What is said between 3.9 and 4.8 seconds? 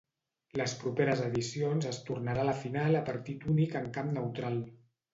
camp neutral.